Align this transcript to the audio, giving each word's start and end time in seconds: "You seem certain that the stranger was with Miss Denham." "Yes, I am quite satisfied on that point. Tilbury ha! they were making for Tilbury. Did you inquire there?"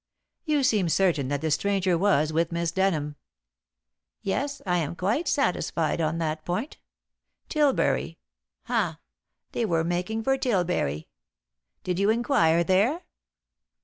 "You 0.45 0.63
seem 0.63 0.89
certain 0.89 1.27
that 1.27 1.41
the 1.41 1.51
stranger 1.51 1.95
was 1.95 2.33
with 2.33 2.51
Miss 2.51 2.71
Denham." 2.71 3.17
"Yes, 4.23 4.59
I 4.65 4.79
am 4.79 4.95
quite 4.95 5.27
satisfied 5.27 6.01
on 6.01 6.17
that 6.17 6.43
point. 6.43 6.79
Tilbury 7.49 8.17
ha! 8.63 8.99
they 9.51 9.63
were 9.63 9.83
making 9.83 10.23
for 10.23 10.39
Tilbury. 10.39 11.07
Did 11.83 11.99
you 11.99 12.09
inquire 12.09 12.63
there?" 12.63 13.03